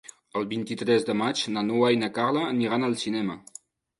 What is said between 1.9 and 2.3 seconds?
i na